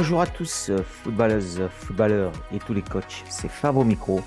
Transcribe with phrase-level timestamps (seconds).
[0.00, 0.70] Bonjour à tous,
[1.02, 3.24] footballeuses, footballeurs et tous les coachs.
[3.28, 4.20] C'est Fabo Micro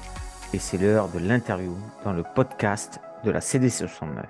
[0.53, 4.25] et c'est l'heure de l'interview dans le podcast de la CDC69.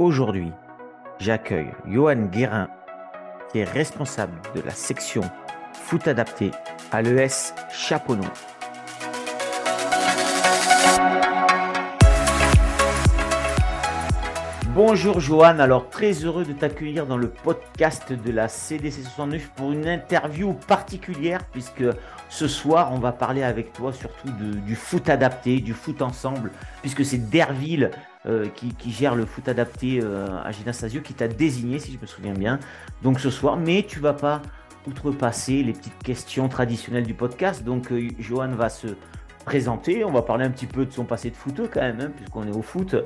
[0.00, 0.50] Aujourd'hui,
[1.20, 2.66] j'accueille Johan Guérin,
[3.52, 5.22] qui est responsable de la section
[5.72, 6.50] foot adapté
[6.90, 8.24] à l'ES Chaponneau.
[14.74, 19.86] Bonjour Johan, alors très heureux de t'accueillir dans le podcast de la CDC69 pour une
[19.86, 21.84] interview particulière puisque
[22.28, 24.30] ce soir on va parler avec toi surtout
[24.66, 27.92] du foot adapté, du foot ensemble puisque c'est Derville
[28.26, 32.06] euh, qui, gère le foot adapté euh, à Ginastasio qui t'a désigné si je me
[32.06, 32.58] souviens bien.
[33.04, 34.42] Donc ce soir, mais tu vas pas
[34.88, 37.62] outrepasser les petites questions traditionnelles du podcast.
[37.62, 38.88] Donc euh, Johan va se
[39.44, 40.04] présenter.
[40.04, 42.46] On va parler un petit peu de son passé de foot quand même, hein, puisqu'on
[42.46, 42.96] est au foot.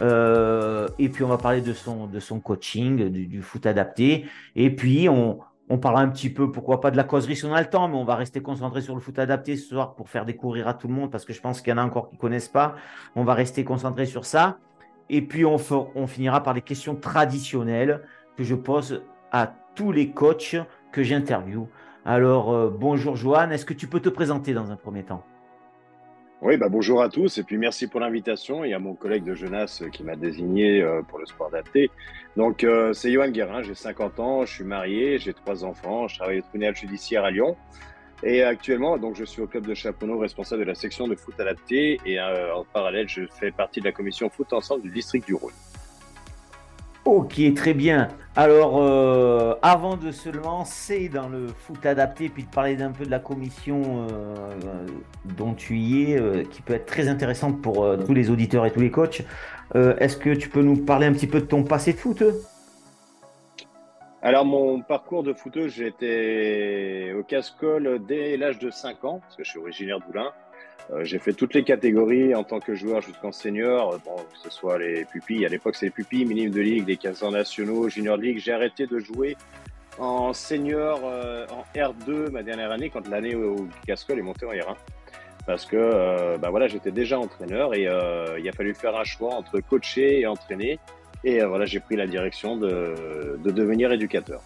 [0.00, 4.26] Euh, et puis on va parler de son, coaching, du, foot adapté.
[4.54, 7.54] Et puis on, on parlera un petit peu, pourquoi pas de la causerie si on
[7.54, 10.08] a le temps, mais on va rester concentré sur le foot adapté ce soir pour
[10.08, 12.08] faire découvrir à tout le monde, parce que je pense qu'il y en a encore
[12.08, 12.76] qui ne connaissent pas.
[13.16, 14.58] On va rester concentré sur ça.
[15.08, 15.56] Et puis on,
[15.94, 18.02] on finira par les questions traditionnelles
[18.36, 20.56] que je pose à tous les coachs
[20.92, 21.68] que j'interviewe.
[22.04, 25.24] Alors euh, bonjour Joanne, est-ce que tu peux te présenter dans un premier temps?
[26.46, 29.34] Oui, bah bonjour à tous et puis merci pour l'invitation et à mon collègue de
[29.34, 31.90] jeunesse qui m'a désigné euh, pour le sport adapté.
[32.36, 36.18] Donc euh, c'est Johan Guérin, j'ai 50 ans, je suis marié, j'ai trois enfants, je
[36.18, 37.56] travaille au tribunal judiciaire à Lyon
[38.22, 41.34] et actuellement donc je suis au club de Chaponneau responsable de la section de foot
[41.40, 45.26] adapté et euh, en parallèle je fais partie de la commission foot ensemble du district
[45.26, 45.50] du Rhône.
[47.06, 48.08] Ok, très bien.
[48.34, 53.06] Alors, euh, avant de se lancer dans le foot adapté, puis de parler d'un peu
[53.06, 54.86] de la commission euh,
[55.24, 58.72] dont tu y es, euh, qui peut être très intéressante pour tous les auditeurs et
[58.72, 59.22] tous les coachs,
[59.74, 62.24] est-ce que tu peux nous parler un petit peu de ton passé de foot?
[64.20, 65.32] Alors, mon parcours de
[65.68, 70.32] j'ai été au casse-colle dès l'âge de 5 ans, parce que je suis originaire d'Oulin.
[70.92, 74.38] Euh, j'ai fait toutes les catégories en tant que joueur jusqu'en senior, euh, bon, que
[74.38, 77.32] ce soit les pupilles, à l'époque c'est les pupilles, minimes de ligue, des 15 ans
[77.32, 78.38] nationaux, junior de ligue.
[78.38, 79.36] J'ai arrêté de jouer
[79.98, 84.50] en senior euh, en R2 ma dernière année, quand l'année où Cascol est monté en
[84.50, 84.76] R1.
[85.46, 89.60] Parce que bah voilà, j'étais déjà entraîneur et il a fallu faire un choix entre
[89.60, 90.80] coacher et entraîner.
[91.22, 94.42] Et voilà, j'ai pris la direction de, de devenir éducateur.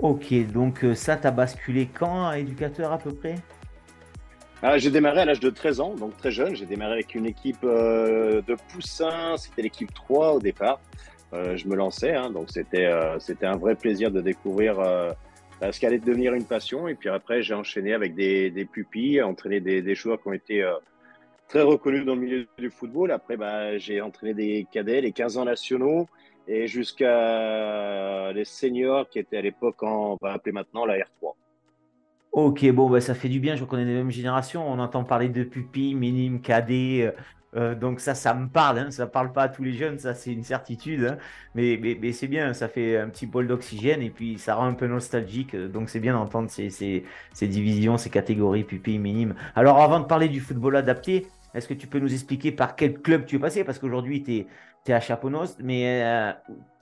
[0.00, 3.34] Ok, donc ça, t'a basculé quand, éducateur à peu près?
[4.62, 6.54] Ah, j'ai démarré à l'âge de 13 ans, donc très jeune.
[6.54, 9.36] J'ai démarré avec une équipe euh, de poussins.
[9.38, 10.80] C'était l'équipe 3 au départ.
[11.32, 14.76] Euh, je me lançais, hein, donc c'était euh, c'était un vrai plaisir de découvrir
[15.62, 16.88] ce qui allait devenir une passion.
[16.88, 20.62] Et puis après, j'ai enchaîné avec des, pupilles, entraîné des, des joueurs qui ont été
[21.48, 23.12] très reconnus dans le milieu du football.
[23.12, 26.06] Après, bah, j'ai entraîné des cadets, les 15 ans nationaux,
[26.46, 31.34] et jusqu'à les seniors qui étaient à l'époque, on va appeler maintenant la R3.
[32.32, 33.56] Ok, bon, bah, ça fait du bien.
[33.56, 34.66] Je reconnais les mêmes générations.
[34.70, 37.02] On entend parler de pupilles, minimes, cadets.
[37.02, 37.12] Euh,
[37.56, 38.78] euh, donc ça, ça me parle.
[38.78, 38.90] Hein.
[38.90, 41.04] Ça parle pas à tous les jeunes, ça c'est une certitude.
[41.04, 41.18] Hein.
[41.54, 44.86] Mais, c'est bien, ça fait un petit bol d'oxygène et puis ça rend un peu
[44.86, 45.56] nostalgique.
[45.56, 47.04] Donc c'est bien d'entendre ces,
[47.42, 49.34] divisions, ces catégories pupilles, minimes.
[49.56, 53.00] Alors avant de parler du football adapté, est-ce que tu peux nous expliquer par quel
[53.00, 53.64] club tu es passé?
[53.64, 54.46] Parce qu'aujourd'hui, tu
[54.88, 56.32] es, à Chaponos, mais euh,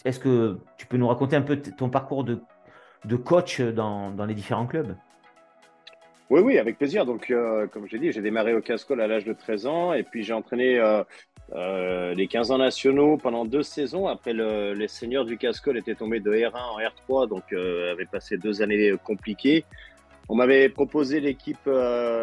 [0.04, 2.40] est-ce que tu peux nous raconter un peu ton parcours de,
[3.16, 4.94] coach dans les différents clubs?
[6.30, 7.06] Oui, oui, avec plaisir.
[7.06, 10.02] Donc, euh, comme j'ai dit, j'ai démarré au Cascol à l'âge de 13 ans et
[10.02, 11.02] puis j'ai entraîné euh,
[11.54, 14.06] euh, les 15 ans nationaux pendant deux saisons.
[14.06, 18.04] Après, le, les seniors du Cascol étaient tombés de R1 en R3, donc euh, avaient
[18.04, 19.64] passé deux années compliquées.
[20.28, 21.70] On m'avait proposé l'équipe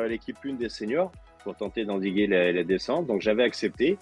[0.07, 1.11] l'équipe 1 des seniors
[1.43, 3.97] pour tenter d'endiguer les descentes, donc j'avais accepté.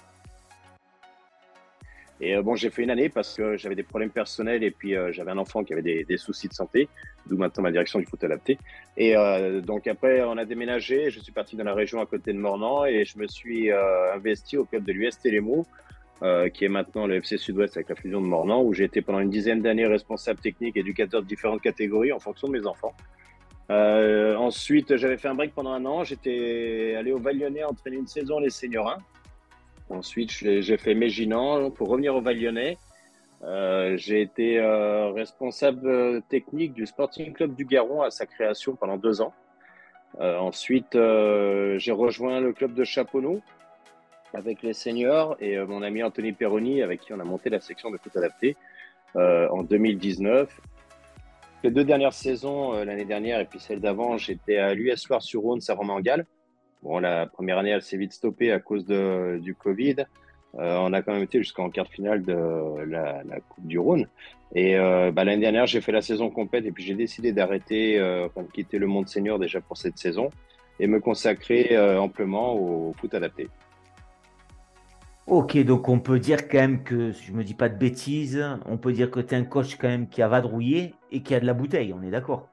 [2.22, 4.96] Et euh, bon, j'ai fait une année parce que j'avais des problèmes personnels et puis
[4.96, 6.88] euh, j'avais un enfant qui avait des, soucis de santé,
[7.28, 8.58] d'où maintenant ma direction du foot adapté.
[8.98, 11.10] Et euh, donc après, on a déménagé.
[11.10, 14.58] Je suis parti dans la région à côté de Mornan et je me suis investi
[14.58, 15.66] au club de l'US Télémo,
[16.54, 19.20] qui est maintenant le FC Sud-Ouest avec la fusion de Mornan, où j'ai été pendant
[19.20, 22.94] une dizaine d'années responsable technique, éducateur de différentes catégories en fonction de mes enfants.
[23.70, 26.04] ensuite, j'avais fait un break pendant un an.
[26.04, 28.98] J'étais allé au Val Lyonnais entraîner une saison les seniors 1.
[29.94, 32.78] Ensuite, j'ai fait Méginan pour revenir au Val Lyonnais.
[33.44, 38.98] Euh, j'ai été euh, responsable technique du Sporting Club du Garon à sa création pendant
[38.98, 39.34] deux ans.
[40.20, 43.42] Euh, ensuite, j'ai rejoint le club de Chaponneau
[44.34, 47.92] avec les seniors et mon ami Anthony Perroni avec qui on a monté la section
[47.92, 48.58] de foot adapté
[49.16, 50.60] en 2019.
[51.64, 56.26] Les deux dernières saisons, l'année dernière et puis celle d'avant, j'étais à l'US Soir-sur-Rhône, Saint-Romain-en-Galles.
[56.84, 59.96] Bon, la première année, elle s'est vite stoppée à cause de, du Covid.
[60.54, 64.08] on a quand même été jusqu'en quart de finale de la, Coupe du Rhône.
[64.54, 68.44] Et bah, l'année dernière, j'ai fait la saison complète et puis j'ai décidé d'arrêter, enfin,
[68.44, 70.30] de quitter le monde senior déjà pour cette saison
[70.80, 73.48] et me consacrer amplement au foot adapté.
[75.26, 78.46] Ok, donc on peut dire quand même que, si je me dis pas de bêtises,
[78.66, 81.34] on peut dire que tu es un coach quand même qui a vadrouillé et qui
[81.34, 82.50] a de la bouteille, on est d'accord?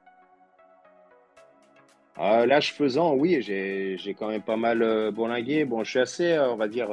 [2.19, 5.65] Euh, L'âge faisant, oui, j'ai quand même pas mal euh, bourlingué.
[5.65, 6.89] Bon, je suis assez, euh, on va dire,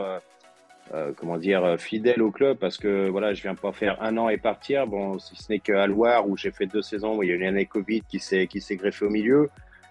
[0.95, 4.29] euh, comment dire, fidèle au club parce que voilà, je viens pas faire un an
[4.29, 4.87] et partir.
[4.87, 7.45] Bon, si ce n'est qu'à Loire où j'ai fait deux saisons, il y a une
[7.45, 9.51] année Covid qui s'est greffée au milieu.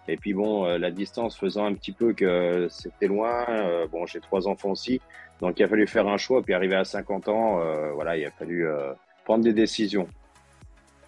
[0.10, 3.46] Et puis bon, la distance faisant un petit peu que c'était loin.
[3.92, 5.02] bon, j'ai trois enfants aussi.
[5.42, 8.26] Donc il a fallu faire un choix, puis arriver à 50 ans, euh, voilà, il
[8.26, 8.94] a fallu euh,
[9.26, 10.08] prendre des décisions.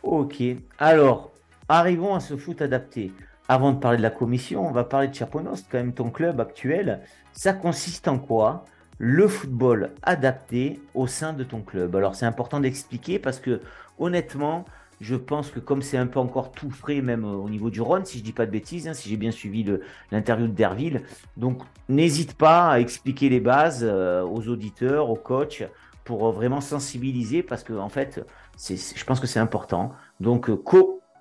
[0.04, 0.42] Ok,
[0.77, 1.31] alors
[1.68, 3.12] arrivons à ce foot adapté.
[3.51, 6.40] Avant de parler de la commission, on va parler de Chaponost, quand même ton club
[6.40, 7.01] actuel.
[7.34, 8.63] Ça consiste en quoi?
[9.00, 11.96] Le football adapté au sein de ton club.
[11.96, 13.60] Alors c'est important d'expliquer parce que
[13.98, 14.66] honnêtement,
[15.01, 17.81] je pense que comme c'est un peu encore tout frais, même euh, au niveau du
[17.81, 19.66] Rhône, si je dis pas de bêtises, hein, si j'ai bien suivi
[20.12, 21.01] l'interview de Derville,
[21.36, 25.63] donc n'hésite pas à expliquer les bases euh, aux auditeurs, aux coachs,
[26.04, 28.24] pour euh, vraiment sensibiliser, parce que en fait,
[28.60, 29.94] je pense que c'est important.
[30.19, 30.51] Donc,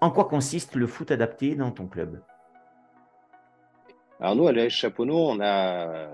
[0.00, 2.20] en quoi consiste le foot adapté dans ton club?
[4.20, 6.08] Alors nous, à l'AS Chaponneau, on a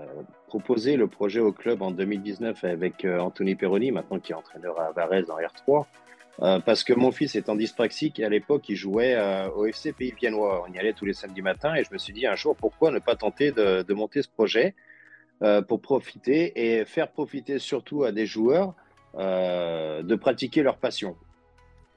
[0.47, 4.91] proposé le projet au club en 2019 avec Anthony Perroni, maintenant qui est entraîneur à
[4.91, 5.85] Varese en R3.
[6.41, 10.11] Euh, parce que mon fils étant dyspraxique, à l'époque, il jouait euh, au FC Pays
[10.11, 10.65] Viennois.
[10.67, 12.91] On y allait tous les samedis matins et je me suis dit un jour, pourquoi
[12.91, 14.75] ne pas tenter de, monter ce projet
[15.41, 18.73] euh, pour profiter et faire profiter surtout à des joueurs
[19.17, 21.15] euh, de pratiquer leur passion.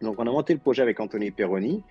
[0.01, 1.83] Donc, on a monté le projet avec Anthony Perroni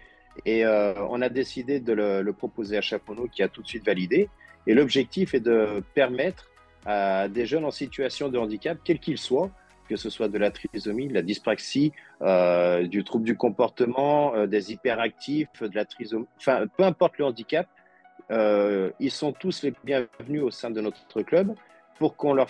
[0.45, 3.86] et euh, on a décidé de le, proposer à Chaponneau qui a tout de suite
[3.86, 4.30] validé.
[4.65, 6.50] Et l'objectif est de permettre
[6.86, 9.50] à des jeunes en situation de handicap, quel qu'il soit,
[9.89, 14.48] que ce soit de la trisomie, de la dyspraxie, euh, du trouble du comportement, euh,
[14.48, 17.68] des hyperactifs, de la trisomie, enfin, peu importe le handicap,
[18.30, 21.56] ils sont tous les bienvenus au sein de notre club
[21.98, 22.48] pour qu'on leur,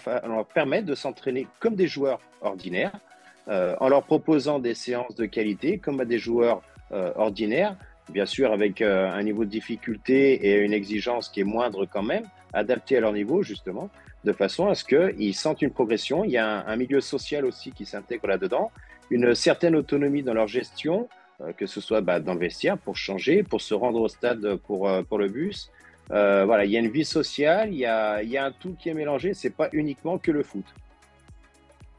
[0.54, 3.00] permette de s'entraîner comme des joueurs ordinaires,
[3.50, 6.62] en leur proposant des séances de qualité comme à des joueurs
[6.92, 7.76] ordinaires,
[8.10, 12.24] bien sûr avec un niveau de difficulté et une exigence qui est moindre quand même,
[12.54, 13.90] adapté à leur niveau justement,
[14.24, 16.24] de façon à ce qu'ils sentent une progression.
[16.24, 18.72] Il y a un, milieu social aussi qui s'intègre là-dedans,
[19.10, 21.08] une certaine autonomie dans leur gestion,
[21.42, 24.56] euh, que ce soit bah, dans le vestiaire pour changer, pour se rendre au stade
[24.68, 25.72] pour, euh, pour le bus.
[26.12, 28.76] Euh, voilà, il y a une vie sociale, il y a, y a un tout
[28.80, 30.66] qui est mélangé, c'est pas uniquement que le foot.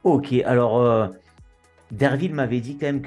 [0.04, 1.10] Ok, alors
[1.90, 3.02] Derville m'avait dit quand même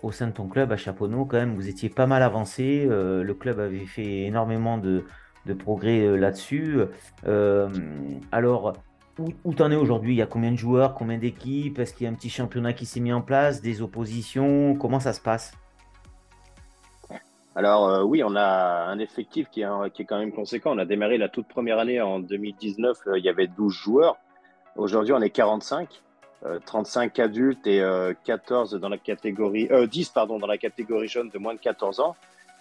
[0.00, 2.86] qu'au sein de ton club à Chaponneau, quand même, vous étiez pas mal avancé.
[2.86, 5.04] le club avait fait énormément de,
[5.48, 6.78] de progrès euh, là-dessus.
[7.26, 7.68] Euh,
[8.30, 8.74] alors,
[9.18, 10.14] où, t'en es aujourd'hui?
[10.14, 11.80] Il y a combien de joueurs, combien d'équipes?
[11.80, 13.60] Est-ce qu'il y a un petit championnat qui s'est mis en place?
[13.60, 14.76] Des oppositions?
[14.76, 15.52] Comment ça se passe?
[17.56, 20.70] Alors euh, oui, on a un effectif qui est, qui est, quand même conséquent.
[20.72, 24.16] On a démarré la toute première année en 2019, il y avait 12 joueurs.
[24.76, 26.00] Aujourd'hui, on est 45,
[26.66, 27.82] 35 adultes et
[28.24, 32.16] 14 dans la catégorie 10 pardon dans la catégorie jeune de moins de 14 ans.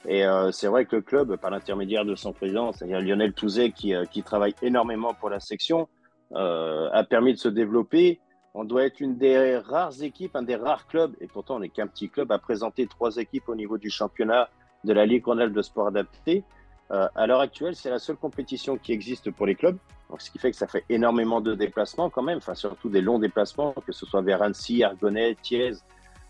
[0.06, 3.72] Et euh, c'est vrai que le club, par l'intermédiaire de son président, c'est-à-dire Lionel Touzet,
[3.72, 5.90] qui, euh, qui, travaille énormément pour la section,
[6.34, 8.20] euh, a permis de se développer.
[8.54, 11.70] On doit être une des rares équipes, un des rares clubs, et pourtant on n'est
[11.70, 14.50] qu'un petit club, à présenter trois équipes au niveau du championnat
[14.84, 16.44] de la Ligue rhône de sport adapté.
[16.92, 19.78] Euh, à l'heure actuelle, c'est la seule compétition qui existe pour les clubs.
[20.10, 23.02] Donc, ce qui fait que ça fait énormément de déplacements quand même, enfin surtout des
[23.02, 25.84] longs déplacements, que ce soit vers Annecy, Argonnet, Thiès.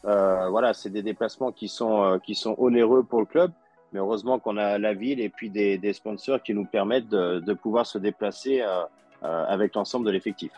[0.05, 3.51] Euh, voilà, c'est des déplacements qui sont, qui sont onéreux pour le club.
[3.93, 7.85] Mais heureusement qu'on a la ville et puis des, sponsors qui nous permettent de, pouvoir
[7.85, 8.83] se déplacer euh,
[9.23, 10.51] euh, avec l'ensemble de l'effectif.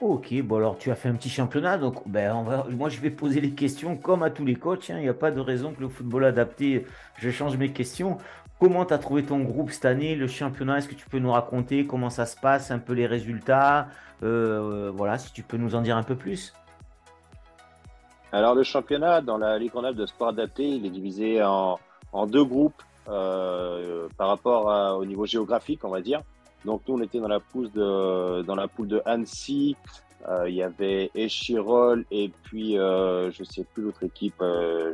[0.00, 3.40] Ok, bon alors tu as fait un petit championnat, donc ben moi je vais poser
[3.40, 4.96] les questions comme à tous les coachs, hein.
[4.96, 6.86] il n'y a pas de raison que le football adapté,
[7.18, 8.18] je change mes questions.
[8.62, 11.32] Comment tu as trouvé ton groupe cette année, le championnat, est-ce que tu peux nous
[11.32, 13.88] raconter comment ça se passe, un peu les résultats,
[14.22, 16.54] euh, voilà, si tu peux nous en dire un peu plus?
[18.30, 21.80] Alors le championnat dans la Ligue rhône de sport adapté, il est divisé en,
[22.28, 26.22] deux groupes euh, par rapport au niveau géographique, on va dire.
[26.64, 29.74] Donc nous, on était dans la poule de, dans la poule de Annecy.
[30.28, 34.40] Euh, il y avait Échirol et puis euh, je sais plus l'autre équipe.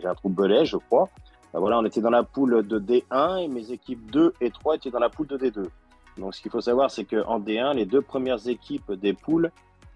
[0.01, 1.11] J'ai un trou Belay, je crois.
[1.55, 4.77] Euh, voilà, on était dans la poule de D1 et mes équipes 2 et 3
[4.77, 5.67] étaient dans la poule de D2.
[6.19, 9.51] Donc ce qu'il faut savoir, c'est qu'en D1, les deux premières équipes des poules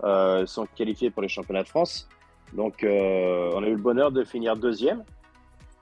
[0.05, 2.09] euh, sont qualifiées pour les championnats de France.
[2.53, 5.05] Donc on a eu le bonheur de finir deuxième.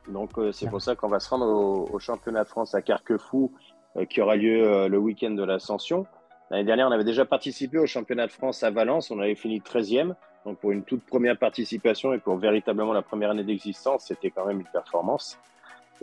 [0.09, 3.53] Donc euh, c'est pour ça qu'on va se rendre au, championnat de France à Carquefou
[3.97, 6.07] euh, qui aura lieu euh, le week-end de l'Ascension.
[6.50, 9.11] L'année dernière, on avait déjà participé au championnat de France à Valence.
[9.11, 10.15] On avait fini 13e.
[10.45, 14.47] Donc, pour une toute première participation et pour véritablement la première année d'existence, c'était quand
[14.47, 15.39] même une performance.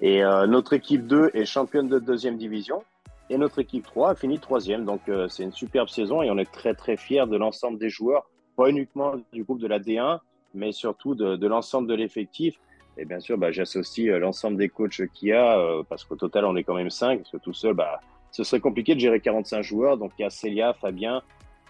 [0.02, 2.84] Et euh, notre équipe 2 est championne de deuxième division.
[3.30, 4.86] Et notre équipe 3 a fini troisième.
[4.86, 7.90] Donc, euh, c'est une superbe saison et on est très, très fiers de l'ensemble des
[7.90, 10.20] joueurs, pas uniquement du groupe de la D1,
[10.54, 12.60] mais surtout de, l'ensemble de l'effectif.
[12.98, 16.46] Et bien sûr, bah, j'associe euh, l'ensemble des coachs qu'il y a, parce qu'au total,
[16.46, 18.00] on est quand même 5, parce que tout seul, bah,
[18.32, 19.98] ce serait compliqué de gérer 45 joueurs.
[19.98, 21.22] Donc il y a Célia, Fabien,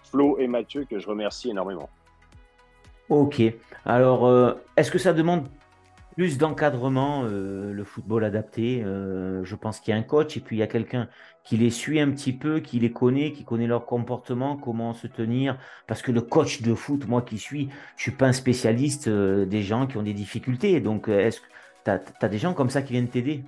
[0.04, 1.88] Flo et Mathieu que je remercie énormément.
[3.08, 3.42] Ok.
[3.86, 5.48] Alors, est-ce que ça demande
[6.18, 10.40] plus d'encadrement, euh, le football adapté euh, Je pense qu'il y a un coach et
[10.40, 11.08] puis il y a quelqu'un
[11.44, 15.06] qui les suit un petit peu, qui les connaît, qui connaît leur comportement, comment se
[15.06, 15.56] tenir.
[15.86, 19.62] Parce que le coach de foot, moi qui suis, je suis pas un spécialiste des
[19.62, 20.80] gens qui ont des difficultés.
[20.80, 21.46] Donc, est-ce que
[21.84, 23.44] tu as, as, des gens comme ça qui viennent t'aider?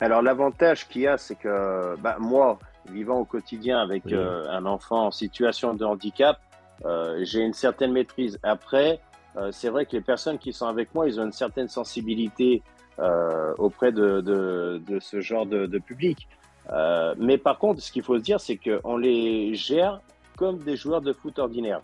[0.00, 2.58] Alors l'avantage qu'il y a, c'est que bah, moi,
[2.90, 6.40] vivant au quotidien avec euh, un enfant en situation de handicap,
[6.84, 8.40] euh, j'ai une certaine maîtrise.
[8.42, 9.09] Après, euh,
[9.52, 12.62] c'est vrai que les personnes qui sont avec moi, ils ont une certaine sensibilité
[12.98, 16.28] euh, auprès de, ce genre de, public.
[16.70, 20.00] Euh, mais par contre, ce qu'il faut se dire, c'est qu'on les gère
[20.36, 21.80] comme des joueurs de foot ordinaires.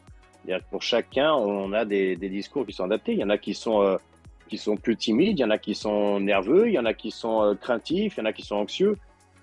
[0.46, 3.12] Que pour chacun, on a des, discours qui sont adaptés.
[3.12, 3.98] Il y en a qui sont
[4.48, 6.94] qui sont plus timides, il y en a qui sont nerveux, il y en a
[6.94, 8.96] qui sont euh, craintifs, il y en a qui sont anxieux.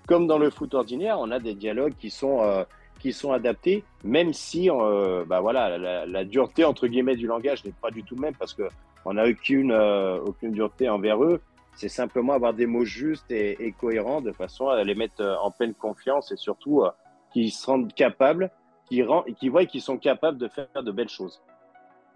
[0.06, 2.64] Comme dans le foot ordinaire, on a des dialogues qui sont euh,
[3.04, 7.74] qui sont adaptés, même si euh, bah voilà, la, dureté entre guillemets du langage n'est
[7.82, 8.62] pas du tout même parce que
[9.04, 11.42] on n'a aucune aucune dureté envers eux.
[11.76, 15.74] C'est simplement avoir des mots justes et, cohérents de façon à les mettre en pleine
[15.74, 16.82] confiance et surtout
[17.30, 18.50] qu'ils se rendent capables,
[18.88, 19.06] qu'ils
[19.38, 21.42] qui voient qu'ils sont capables de faire de belles choses.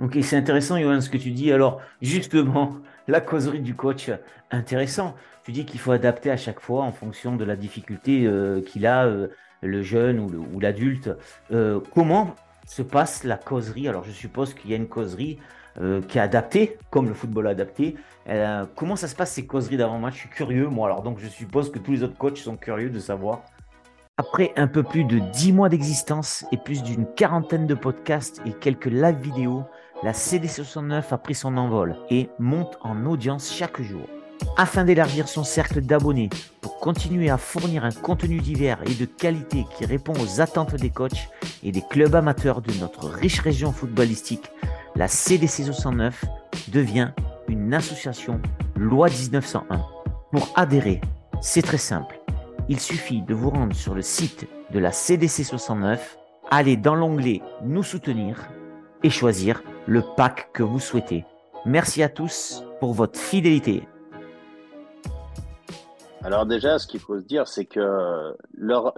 [0.01, 1.53] Ok, c'est intéressant, Johan, ce que tu dis.
[1.53, 2.77] Alors, justement,
[3.09, 4.11] la causerie du coach,
[4.51, 5.15] intéressant.
[5.45, 8.87] Tu dis qu'il faut adapter à chaque fois en fonction de la difficulté euh, qu'il
[8.87, 9.29] a, euh,
[9.63, 11.11] le jeune ou l'adulte.
[11.53, 12.35] Euh, comment
[12.67, 13.89] se passe la causerie?
[13.89, 15.39] Alors, je suppose qu'il y a une causerie
[15.81, 17.97] euh, qui est adaptée, comme le football adapté.
[18.29, 20.89] Euh, comment ça se passe ces causeries d'avant-match Je suis curieux, moi.
[20.89, 23.43] Alors, donc, je suppose que tous les autres coachs sont curieux de savoir.
[24.17, 28.53] Après un peu plus de 10 mois d'existence et plus d'une quarantaine de podcasts et
[28.53, 29.63] quelques live vidéos,
[30.03, 34.09] la CD69 a pris son envol et monte en audience chaque jour.
[34.57, 36.31] Afin d'élargir son cercle d'abonnés
[36.61, 40.91] pour continuer à fournir un contenu divers et de qualité qui répond aux attentes des
[40.91, 41.29] coachs
[41.63, 44.51] et des clubs amateurs de notre riche région footballistique,
[44.97, 46.13] la CDC69
[46.69, 47.11] devient
[47.49, 48.41] une association
[48.77, 49.81] loi 1901.
[50.33, 51.01] Pour adhérer,
[51.41, 52.21] c'est très simple.
[52.69, 55.99] Il suffit de vous rendre sur le site de la CDC69,
[56.51, 58.49] aller dans l'onglet Nous soutenir
[59.03, 61.25] et choisir le pack que vous souhaitez.
[61.65, 63.83] Merci à tous pour votre fidélité.
[66.25, 68.93] Alors déjà, ce qu'il faut se dire, c'est que leur,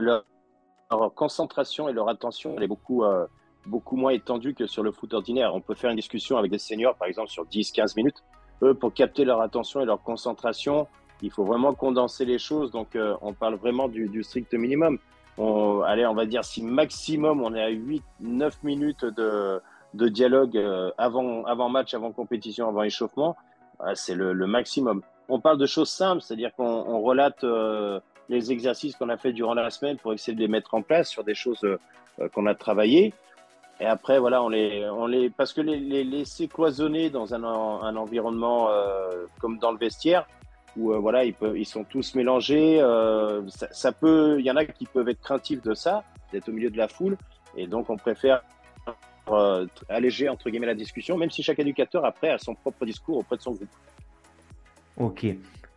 [1.15, 3.27] concentration et leur attention, elle est beaucoup, euh,
[3.67, 5.55] beaucoup moins étendue que sur le foot ordinaire.
[5.55, 8.23] On peut faire une discussion avec des seniors, par exemple, sur 10-15 minutes.
[8.63, 10.89] Eux, pour capter leur attention et leur concentration,
[11.23, 12.71] il faut vraiment condenser les choses.
[12.71, 14.99] Donc, euh, on parle vraiment du, strict minimum.
[15.37, 19.61] On, allez, on va dire si maximum on est à 8-9 minutes de,
[19.95, 23.37] de dialogue euh, avant, avant match, avant compétition, avant échauffement,
[23.95, 25.03] c'est le, maximum.
[25.31, 29.33] On parle de choses simples, c'est-à-dire qu'on on relate euh, les exercices qu'on a fait
[29.33, 31.79] durant la semaine pour essayer de les mettre en place sur des choses euh,
[32.35, 33.15] qu'on a travaillées.
[33.81, 37.45] Et après, voilà, on les, on les, parce que les, laisser cloisonner dans un,
[37.97, 40.27] environnement euh, comme dans le vestiaire,
[40.77, 42.81] où euh, voilà, ils, peuvent, ils sont tous mélangés.
[42.81, 46.49] Euh, ça, ça, peut, il y en a qui peuvent être craintifs de ça, d'être
[46.49, 47.17] au milieu de la foule,
[47.57, 48.43] et donc on préfère
[49.29, 53.19] euh, alléger entre guillemets la discussion, même si chaque éducateur après a son propre discours
[53.19, 53.69] auprès de son groupe.
[55.01, 55.27] Ok.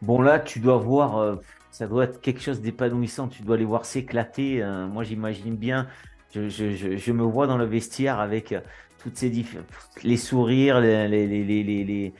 [0.01, 1.35] Bon là, tu dois voir, euh,
[1.71, 3.29] ça doit être quelque chose d'épanouissant.
[3.29, 4.61] Tu dois les voir s'éclater.
[4.61, 5.87] Euh, moi, j'imagine bien.
[6.35, 8.53] Je, me vois dans le vestiaire avec
[8.99, 9.55] toutes ces diff...
[10.03, 12.13] les sourires, les,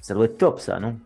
[0.00, 0.96] ça doit être top, ça, non?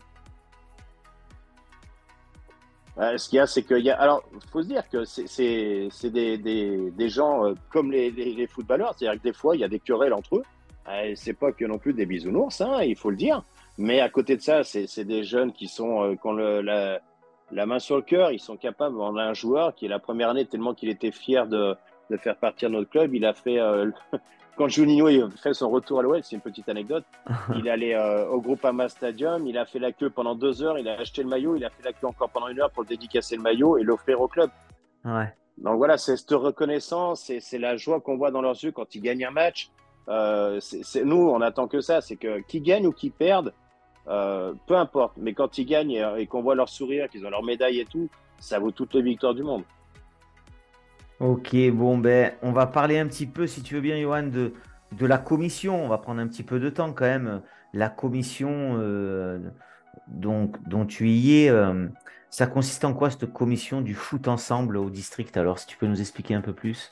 [2.98, 3.98] Euh, ce qu'il y a, c'est qu'il y a.
[3.98, 8.94] Alors, il faut se dire que c'est des, gens euh, comme les, footballeurs.
[8.98, 10.42] C'est-à-dire que des fois, il y a des querelles entre eux.
[10.88, 13.44] Euh, c'est pas que non plus des bisounours, hein, il faut le dire.
[13.82, 17.00] Mais à côté de ça, c'est des jeunes qui sont, euh, qui ont le, la,
[17.50, 18.30] la, main sur le cœur.
[18.30, 18.96] Ils sont capables.
[18.98, 21.76] On a un joueur qui, est la première année, tellement qu'il était fier de,
[22.10, 23.90] de faire partir notre club, il a fait euh,
[24.56, 27.04] quand Juninho fait son retour à l'OL, c'est une petite anecdote,
[27.56, 30.88] il allé euh, au Groupama Stadium, il a fait la queue pendant deux heures, il
[30.88, 33.36] a acheté le maillot, il a fait la queue encore pendant une heure pour dédicacer
[33.36, 34.50] le maillot et l'offrir au club.
[35.04, 35.32] Ouais.
[35.58, 39.02] Donc voilà, c'est cette reconnaissance, c'est la joie qu'on voit dans leurs yeux quand ils
[39.02, 39.70] gagnent un match.
[40.08, 43.52] Euh, c'est nous, on attend que ça, c'est que qui gagne ou qui perdent,
[44.08, 45.14] euh, peu importe.
[45.16, 47.84] Mais quand ils gagnent et, et qu'on voit leur sourire, qu'ils ont leur médaille et
[47.84, 49.62] tout, ça vaut toutes les victoires du monde.
[51.20, 54.54] Ok, bon, ben, on va parler un petit peu, si tu veux bien, Johan, de,
[54.90, 55.84] de la commission.
[55.84, 57.42] On va prendre un petit peu de temps quand même.
[57.72, 59.38] La commission euh,
[60.08, 61.86] dont, dont, tu y es, euh,
[62.28, 65.36] ça consiste en quoi cette commission du foot ensemble au district?
[65.36, 66.90] Alors, si tu peux nous expliquer un peu plus.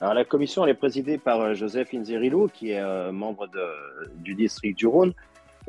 [0.00, 4.78] Alors, la commission, elle est présidée par Joseph Inzerillo, qui est membre de, du district
[4.78, 5.12] du Rhône.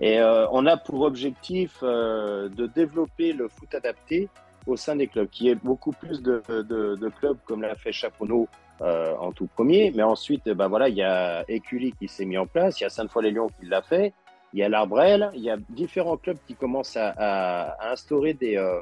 [0.01, 4.29] Et on a pour objectif de développer le foot adapté
[4.65, 7.91] au sein des clubs, qui est beaucoup plus de, de, de clubs comme l'a fait
[7.91, 8.47] Chaponneau
[8.81, 9.91] euh, en tout premier.
[9.95, 12.85] Mais ensuite, ben voilà, il y a Écully qui s'est mis en place, il y
[12.85, 14.13] a Sainte-Foy-les-Lyons qui l'a fait,
[14.53, 18.57] il y a l'Arbrel, il y a différents clubs qui commencent à, à, instaurer des,
[18.57, 18.79] euh,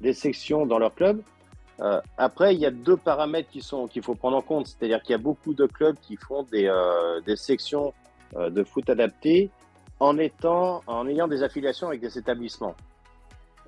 [0.00, 1.22] des sections dans leur club.
[1.80, 5.02] Euh, après, il y a deux paramètres qui sont qu'il faut prendre en compte, c'est-à-dire
[5.02, 7.94] qu'il y a beaucoup de clubs qui font des, euh, des sections
[8.36, 9.50] euh, de foot adaptées
[10.00, 12.74] en ayant des affiliations avec des établissements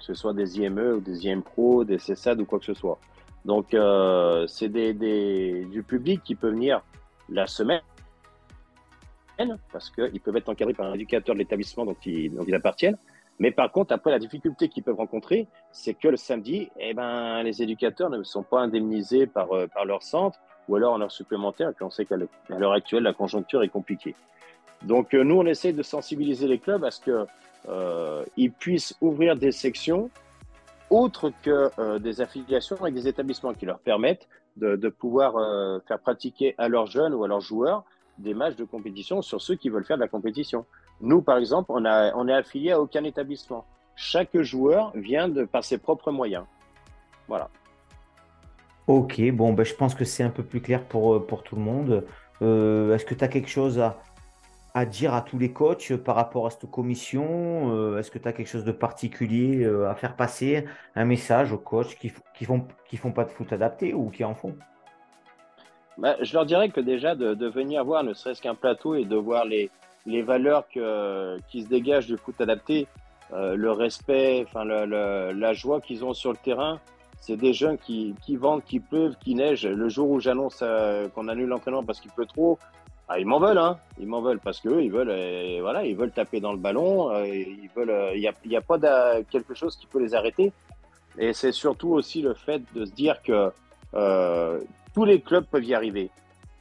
[0.03, 2.75] que ce soit des IME ou des IM Pro, des CESAD ou quoi que ce
[2.75, 2.99] soit.
[3.45, 6.83] Donc, euh, c'est des, du public qui peut venir
[7.29, 7.81] la semaine
[9.73, 12.97] parce qu'ils peuvent être encadrés par un éducateur de l'établissement dont ils, appartiennent.
[13.39, 17.43] Mais par contre, après, la difficulté qu'ils peuvent rencontrer, c'est que le samedi, eh ben,
[17.43, 21.71] les éducateurs ne sont pas indemnisés par, euh, leur centre ou alors en heure supplémentaire.
[21.71, 22.17] Et on sait qu'à
[22.49, 24.15] l'heure actuelle, la conjoncture est compliquée.
[24.85, 27.27] Donc, euh, nous, on essaie de sensibiliser les clubs à ce que
[27.69, 28.25] euh,
[28.59, 30.11] puissent ouvrir des sections
[30.91, 35.33] autres que euh, des affiliations avec des établissements qui leur permettent de, pouvoir
[35.89, 37.85] faire pratiquer à leurs jeunes ou à leurs joueurs
[38.19, 40.67] des matchs de compétition sur ceux qui veulent faire de la compétition.
[41.01, 43.65] Nous, par exemple, on, a, on est affilié à aucun établissement.
[43.97, 46.45] Chaque joueur vient de, par ses propres moyens.
[47.29, 47.49] Voilà.
[48.87, 52.05] Ok, bon, ben, je pense que c'est un peu plus clair pour, tout le monde.
[52.43, 53.97] Est-ce que tu as quelque chose à,
[54.75, 58.27] à dire à tous les coachs par rapport à cette commission euh, Est-ce que tu
[58.27, 60.65] as quelque chose de particulier euh, à faire passer
[60.95, 64.25] Un message aux coachs qui, qui font qui font pas de foot adapté ou qui
[64.25, 64.57] en font?
[65.99, 69.17] Bah, Je leur dirais que déjà de, venir voir ne serait-ce qu'un plateau et de
[69.17, 69.71] voir les,
[70.07, 72.87] les valeurs que, qui se dégagent du foot adapté,
[73.35, 76.81] euh, le respect, la joie qu'ils ont sur le terrain,
[77.21, 79.67] c'est des jeunes qui, qui vendent, qui pleuvent, qui neige.
[79.67, 80.65] Le jour où j'annonce
[81.15, 82.59] qu'on annule l'entraînement parce qu'il pleut trop,
[83.13, 83.77] ah, ils m'en veulent, hein.
[83.99, 87.11] Ils m'en veulent parce que ils veulent, euh, voilà, ils veulent taper dans le ballon.
[87.11, 90.51] Euh, il euh, n'y a, a, pas quelque chose qui peut les arrêter.
[91.19, 93.53] Et c'est surtout aussi le fait de se dire que
[93.95, 94.61] euh,
[94.95, 96.09] tous les clubs peuvent y arriver.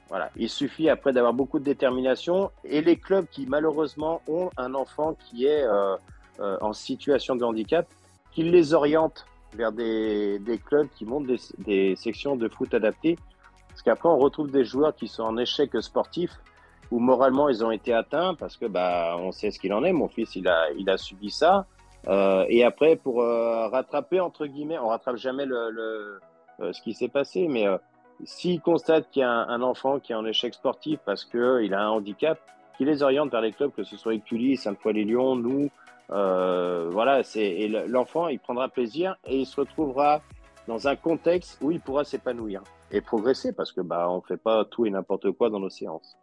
[0.10, 4.74] Voilà, il suffit après d'avoir beaucoup de détermination et les clubs qui malheureusement ont un
[4.74, 5.96] enfant qui est euh,
[6.60, 7.88] en situation de handicap,
[8.34, 13.18] qu'ils les orientent vers des, des clubs qui montent des, des sections de foot adaptées
[13.82, 16.40] parce qu'après, on retrouve des joueurs qui sont en échec sportif,
[16.92, 19.92] où moralement ils ont été atteints, parce que bah, on sait ce qu'il en est.
[19.92, 21.66] Mon fils, il a, il a subi ça.
[22.08, 26.20] Euh, et après, pour euh, rattraper, entre guillemets, on rattrape jamais le,
[26.60, 27.66] euh, ce qui s'est passé, mais
[28.24, 31.82] s'il constate qu'il y a un, enfant qui est en échec sportif parce qu'il a
[31.82, 32.40] un handicap,
[32.78, 35.72] qu'il les oriente vers les clubs, que ce soit Écully, Sainte-Foy-les-Lyons, nous,
[36.10, 40.22] voilà, c'est l'enfant, il prendra plaisir et il se retrouvera
[40.72, 44.64] dans un contexte où il pourra s'épanouir et progresser parce que bah on fait pas
[44.64, 46.18] tout et n'importe quoi dans nos séances.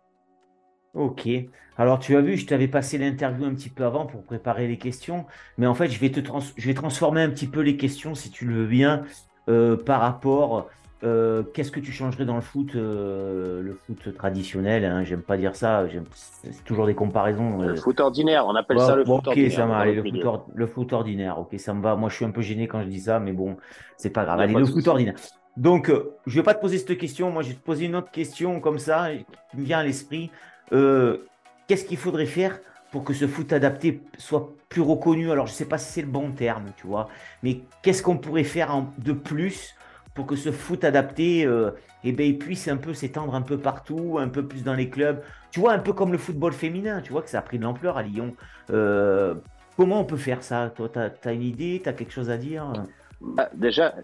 [0.94, 1.28] Ok.
[1.76, 4.78] Alors tu as vu, je t'avais passé l'interview un petit peu avant pour préparer les
[4.78, 5.26] questions,
[5.58, 6.20] mais en fait je vais te
[6.56, 9.04] je vais transformer un petit peu les questions si tu le veux bien
[9.50, 10.70] euh, par rapport
[11.04, 15.36] euh, qu'est-ce que tu changerais dans le foot, euh, le foot traditionnel hein, J'aime pas
[15.36, 17.58] dire ça, c'est toujours des comparaisons.
[17.58, 19.50] Le foot ordinaire, on appelle ça le bon, foot ordinaire.
[19.50, 21.96] Ok, ça va, le, foot or, le foot ordinaire, ok, ça me va.
[21.96, 23.56] Moi je suis un peu gêné quand je dis ça, mais bon,
[23.96, 24.40] c'est pas grave.
[24.40, 25.14] Allez, le foot ordinaire.
[25.58, 27.32] Donc, euh, je vais pas te poser cette question.
[27.32, 29.08] Moi, je vais te poser une autre question comme ça,
[29.50, 30.30] qui me vient à l'esprit.
[30.72, 31.26] Euh,
[31.66, 32.60] Qu'est-ce qu'il faudrait faire
[32.92, 35.30] pour que ce foot adapté soit plus reconnu?
[35.32, 37.08] Alors, je ne sais pas si c'est le bon terme, tu vois,
[37.42, 39.74] mais qu'est-ce qu'on pourrait faire de plus
[40.18, 41.70] pour que ce foot adapté euh,
[42.02, 45.22] eh ben, puisse un peu s'étendre un peu partout, un peu plus dans les clubs
[45.52, 47.62] Tu vois, un peu comme le football féminin, tu vois que ça a pris de
[47.62, 48.34] l'ampleur à Lyon.
[48.70, 49.36] Euh,
[49.76, 51.80] comment on peut faire ça Toi, tu as, une idée?
[51.80, 52.72] Tu as quelque chose à dire?
[53.20, 53.94] Bah, Déjà,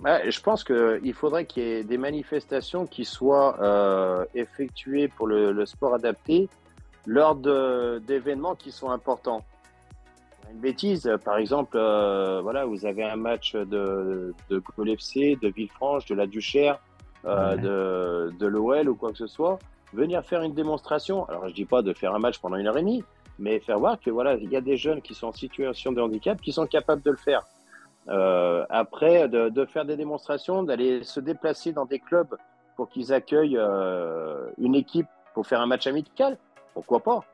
[0.00, 5.28] bah, je pense qu'il faudrait qu'il y ait des manifestations qui soient euh, effectuées pour
[5.28, 6.48] le, sport adapté
[7.06, 9.44] lors d'événements qui sont importants.
[10.50, 16.06] Une bêtise, par exemple, euh, voilà, vous avez un match de, de FC, de Villefranche,
[16.06, 16.78] de la Duchère,
[17.24, 17.62] euh, ouais.
[17.62, 19.58] de, de l'OL ou quoi que ce soit,
[19.92, 21.28] venir faire une démonstration.
[21.28, 23.04] Alors, je dis pas de faire un match pendant une heure et demie,
[23.38, 26.00] mais faire voir que voilà, il y a des jeunes qui sont en situation de
[26.00, 27.44] handicap qui sont capables de le faire.
[28.08, 32.34] Euh, après, de, de, faire des démonstrations, d'aller se déplacer dans des clubs
[32.76, 36.38] pour qu'ils accueillent euh, une équipe pour faire un match amical,
[36.72, 37.24] pourquoi pas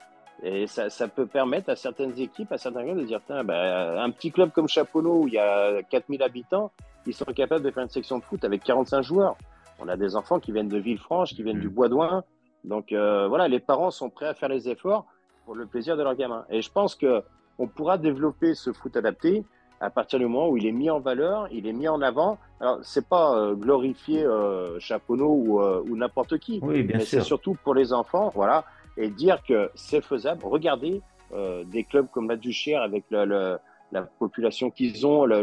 [0.43, 4.11] Et ça, ça, peut permettre à certaines équipes, à certains clubs de dire, ben, un
[4.11, 6.71] petit club comme Chaponneau où il y a 4000 habitants,
[7.07, 9.37] ils sont capables de faire une section de foot avec 45 joueurs.
[9.79, 11.73] On a des enfants qui viennent de Villefranche, qui viennent du mm.
[11.73, 12.25] Bois d'Oin.
[12.65, 15.07] Donc euh, voilà, les parents sont prêts à faire les efforts
[15.45, 16.45] pour le plaisir de leur gamin.
[16.51, 17.23] Et je pense que
[17.59, 19.45] on pourra développer ce foot adapté
[19.81, 22.39] à partir du moment où il est mis en valeur, il est mis en avant.
[22.61, 27.05] Alors, c'est pas euh, glorifier euh, Chaponneau ou, euh, ou n'importe qui, oui, bien mais
[27.05, 28.65] c'est surtout pour les enfants, voilà,
[28.97, 30.43] et dire que c'est faisable.
[30.45, 31.03] Regardez
[31.33, 33.59] euh, des clubs comme la Duchère avec le, le,
[33.93, 35.43] la population qu'ils ont, le,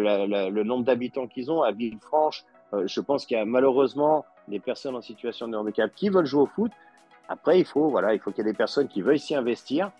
[0.49, 2.43] le nombre d'habitants qu'ils ont à Villefranche.
[2.73, 6.25] Euh, je pense qu'il y a malheureusement des personnes en situation de handicap qui veulent
[6.25, 6.71] jouer au foot.
[7.27, 9.91] Après, il faut, voilà, il faut qu'il y ait des personnes qui veuillent s'y investir.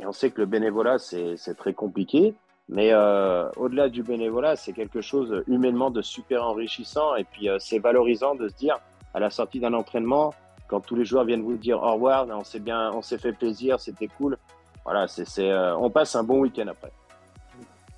[0.00, 2.34] Et on sait que le bénévolat, c'est très compliqué.
[2.68, 7.14] Mais euh, au-delà du bénévolat, c'est quelque chose humainement de super enrichissant.
[7.16, 8.78] Et puis, euh, c'est valorisant de se dire,
[9.14, 10.32] à la sortie d'un entraînement,
[10.68, 13.32] quand tous les joueurs viennent vous dire au revoir, on s'est bien, on s'est fait
[13.32, 14.36] plaisir, c'était cool.
[14.84, 16.90] Voilà, c'est, euh, on passe un bon week-end après.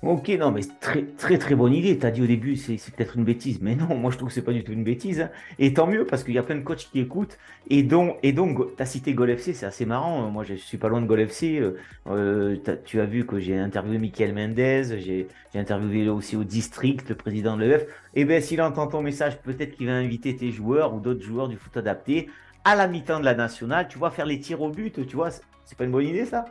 [0.05, 1.97] Ok, non, mais très, très, très bonne idée.
[1.97, 4.35] Tu as dit au début, c'est peut-être une bêtise, mais non, moi je trouve que
[4.35, 5.21] c'est pas du tout une bêtise.
[5.21, 5.29] Hein.
[5.57, 7.39] Et tant mieux, parce qu'il y a plein de coachs qui écoutent.
[7.71, 10.29] Et donc, et donc tu as cité c'est assez marrant.
[10.29, 11.57] Moi, je suis pas loin de Gol FC.
[11.59, 17.09] Euh, euh tu as vu que j'ai interviewé Michael Mendez, j'ai interviewé aussi au district,
[17.09, 17.87] le président de l'EF.
[18.13, 21.47] Et bien, s'il entend ton message, peut-être qu'il va inviter tes joueurs ou d'autres joueurs
[21.47, 22.29] du foot adapté
[22.65, 23.87] à la mi-temps de la nationale.
[23.87, 26.45] Tu vois, faire les tirs au but, tu vois, c'est pas une bonne idée ça?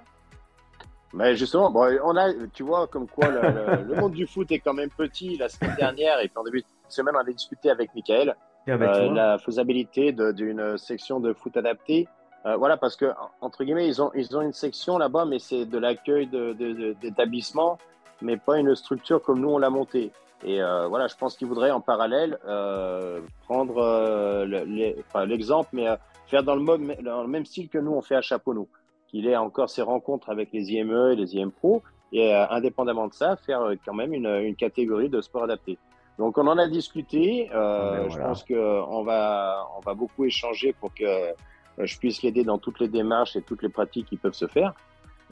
[1.12, 4.58] Mais justement, bon, on a, tu vois, comme quoi le, le, monde du foot est
[4.58, 5.36] quand même petit.
[5.36, 8.34] La semaine dernière, et puis en début de semaine, on avait discuté avec Michael
[8.68, 12.08] euh, la faisabilité d'une section de foot adaptée.
[12.46, 13.06] Euh, voilà, parce que
[13.40, 17.78] entre guillemets, ils ont, ils ont une section là-bas, mais c'est de l'accueil d'établissements,
[18.20, 20.12] de, mais pas une structure comme nous on l'a montée.
[20.44, 24.44] Et euh, voilà, je pense qu'ils voudraient en parallèle euh, prendre euh,
[25.26, 28.16] l'exemple, mais euh, faire dans le, mode, dans le même style que nous on fait
[28.16, 28.68] à Chaponneau
[29.14, 33.06] il ait encore ses rencontres avec les IME et les IM Pro, et euh, indépendamment
[33.06, 35.78] de ça, faire euh, quand même une, une, catégorie de sport adapté.
[36.18, 37.48] Donc on en a discuté.
[37.54, 41.32] Euh, ah ben Je pense qu'on va, on va beaucoup échanger pour que
[41.78, 44.74] je puisse l'aider dans toutes les démarches et toutes les pratiques qui peuvent se faire.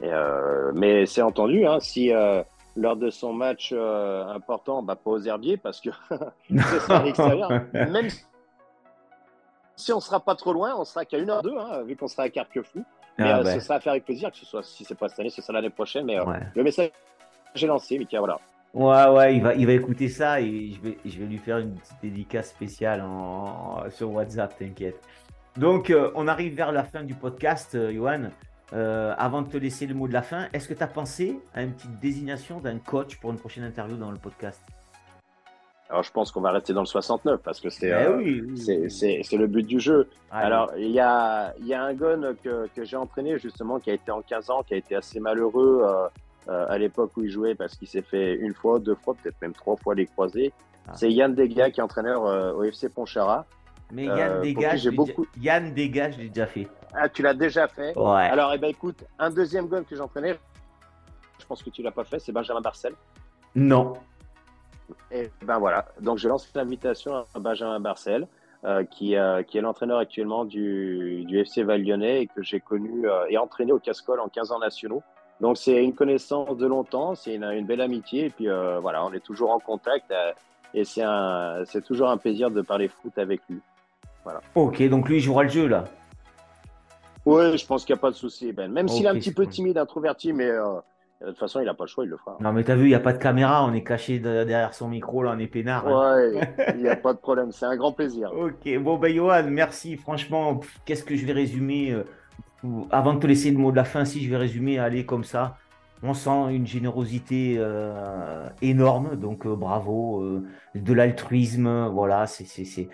[0.01, 2.43] Et, euh, mais c'est entendu, hein, si euh,
[2.77, 5.91] lors de son match important, bah, pas aux herbiers parce que
[6.51, 8.09] c'est à l'extérieur, même
[9.77, 12.09] si on sera pas trop loin, on sera qu'à une heure deux, hein, vu qu'on
[12.09, 12.85] sera à Carquefou.
[13.19, 13.55] Mais ah, euh, bah.
[13.55, 15.43] ce sera à faire avec plaisir, que ce soit, si c'est pas cette année, ce
[15.43, 16.07] sera l'année prochaine.
[16.07, 16.91] Mais euh, le message,
[17.55, 18.39] j'ai lancé, Mika, voilà.
[18.75, 21.59] Ouais, ouais, il va, il va écouter ça et je vais, je vais lui faire
[21.59, 24.99] une petite dédicace spéciale en, sur WhatsApp, t'inquiète.
[25.59, 28.31] Donc, euh, on arrive vers la fin du podcast, Johan.
[28.73, 31.63] Avant de te laisser le mot de la fin, est-ce que tu as pensé à
[31.63, 34.63] une petite désignation d'un coach pour une prochaine interview dans le podcast?
[35.93, 39.37] Alors, je pense qu'on va rester dans le 69 parce que c'est ben euh, c'est
[39.37, 40.09] le but du jeu.
[40.31, 43.93] Alors, il y a, y a un gun que, que j'ai entraîné justement qui a
[43.93, 46.09] été en 15 ans, qui a été assez malheureux euh,
[46.49, 49.37] euh, à l'époque où il jouait parce qu'il s'est fait une fois, deux fois, peut-être
[49.43, 50.55] même trois fois les croisés.
[50.89, 50.93] Ah.
[50.95, 52.23] C'est Yann Degas qui est entraîneur
[52.57, 53.45] au FC Ponchara.
[53.93, 55.27] Mais Yann Degas, j'ai beaucoup...
[55.41, 56.67] Yann Degas, je l'ai déjà fait.
[56.95, 58.23] Ah, tu l'as déjà fait Ouais.
[58.23, 60.35] Alors, eh ben, écoute, un deuxième gun que j'ai entraîné,
[61.39, 62.95] je pense que tu l'as pas fait, c'est Benjamin Barcel.
[63.55, 63.95] Non.
[65.11, 68.27] Et ben voilà, donc je lance l'invitation à Benjamin Barcel,
[68.65, 72.61] euh, qui, euh, qui, est l'entraîneur actuellement du, du FC Val Lyonnais et que j'ai
[72.61, 75.03] connu euh, et entraîné au Cascol en 15 ans nationaux.
[75.41, 79.05] Donc c'est une connaissance de longtemps, c'est une, une, belle amitié et puis euh, voilà,
[79.05, 80.33] on est toujours en contact euh,
[80.73, 83.61] et c'est toujours un plaisir de parler foot avec lui.
[84.25, 84.41] Voilà.
[84.55, 85.85] Ok, donc lui il jouera le jeu là.
[87.25, 88.71] Oui, je pense qu'il n'y a pas de souci, Ben.
[88.71, 90.51] Même s'il est un petit peu timide, introverti, mais
[91.23, 92.37] de toute façon, il n'a pas le choix, il le fera.
[92.41, 94.89] Non, mais t'as vu, il n'y a pas de caméra, on est caché derrière son
[94.89, 95.87] micro, là, on est peinard.
[95.87, 96.17] Hein.
[96.17, 98.33] Ouais, il n'y a pas de problème, c'est un grand plaisir.
[98.37, 99.97] Ok, bon, ben, Johan, merci.
[99.97, 102.03] Franchement, qu'est-ce que je vais résumer euh,
[102.91, 105.25] Avant de te laisser le mot de la fin, si je vais résumer, allez, comme
[105.25, 105.59] ça.
[106.03, 110.43] On sent une générosité euh, énorme, donc euh, bravo, euh,
[110.75, 112.89] de l'altruisme, voilà, c'est.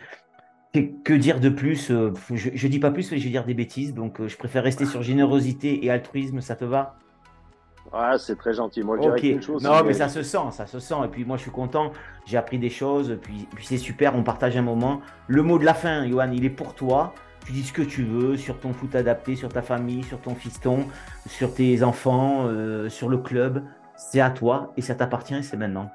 [0.72, 3.94] Que dire de plus je, je dis pas plus, mais je vais dire des bêtises,
[3.94, 6.98] donc je préfère rester sur générosité et altruisme, ça te va?
[7.92, 8.83] Ah, c'est très gentil.
[8.83, 9.62] Moi, je dirais chose.
[9.62, 10.94] Non, mais ça se sent, ça se sent.
[11.04, 11.92] Et puis, moi, je suis content.
[12.26, 13.18] J'ai appris des choses.
[13.22, 14.14] Puis, puis c'est super.
[14.14, 15.00] On partage un moment.
[15.26, 17.14] Le mot de la fin, Johan, il est pour toi.
[17.46, 20.35] Tu dis ce que tu veux sur ton foot adapté, sur ta famille, sur ton
[20.35, 20.87] fiston,
[21.26, 23.64] sur tes enfants, euh, sur le club.
[23.96, 25.42] C'est à toi et ça t'appartient.
[25.42, 25.90] C'est maintenant.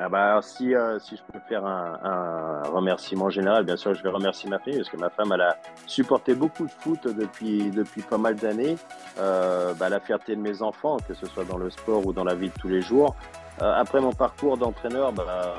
[0.00, 4.10] Ah bah, si, euh, si je peux faire un, remerciement général, bien sûr, je vais
[4.10, 5.56] remercier ma fille parce que ma femme, a
[5.86, 7.72] supporté beaucoup de foot depuis,
[8.08, 8.76] pas mal d'années.
[9.18, 12.22] Euh, bah, la fierté de mes enfants, que ce soit dans le sport ou dans
[12.22, 13.16] la vie de tous les jours.
[13.60, 15.56] Euh, après mon parcours d'entraîneur, bah,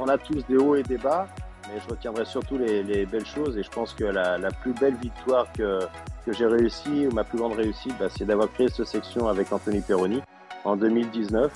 [0.00, 1.26] on a, tous des hauts et des bas,
[1.68, 4.94] mais je retiendrai surtout les, les belles choses et je pense que la, plus belle
[4.94, 5.80] victoire que,
[6.28, 10.22] j'ai réussi ou ma plus grande réussite, c'est d'avoir créé cette section avec Anthony Perroni
[10.64, 11.50] en 2019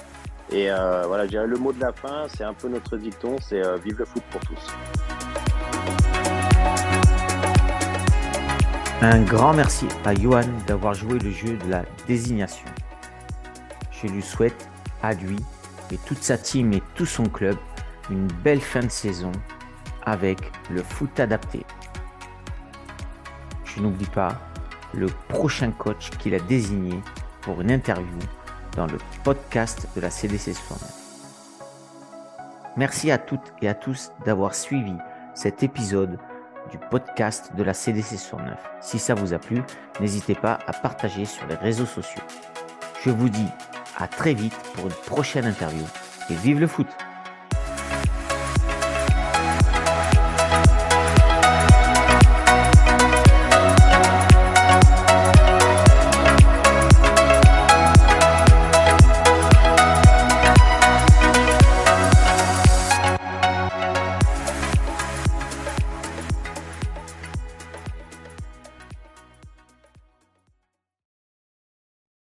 [0.55, 3.37] Et euh, voilà, je dirais le mot de la fin, c'est un peu notre dicton,
[3.41, 4.67] c'est euh, vive le foot pour tous.
[9.01, 12.67] Un grand merci à Johan d'avoir joué le jeu de la désignation.
[13.91, 14.69] Je lui souhaite
[15.03, 15.39] à lui
[15.91, 17.57] et toute sa team et tout son club
[18.11, 19.33] une belle fin de saison
[20.05, 20.39] avec
[20.71, 21.65] le foot adapté.
[23.65, 24.39] Je n'oublie pas
[24.93, 27.01] le prochain coach qu'il a désigné
[27.41, 28.19] pour une interview
[28.77, 30.91] dans le podcast de la CDC 69.
[32.77, 34.95] Merci à toutes et à tous d'avoir suivi
[35.35, 36.19] cet épisode
[36.71, 38.59] du podcast de la CDC 69.
[38.81, 39.63] Si ça vous a plu,
[40.01, 42.23] n'hésitez pas à partager sur les réseaux sociaux.
[43.03, 43.49] Je vous dis
[43.99, 45.85] à très vite pour une prochaine interview
[46.31, 46.87] et vive le foot